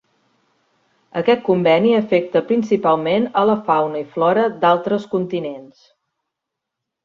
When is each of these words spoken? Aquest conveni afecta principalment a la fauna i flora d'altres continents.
Aquest 1.21 1.43
conveni 1.49 1.91
afecta 1.97 2.43
principalment 2.53 3.29
a 3.43 3.45
la 3.53 3.59
fauna 3.69 4.03
i 4.03 4.09
flora 4.17 4.49
d'altres 4.67 5.09
continents. 5.15 5.89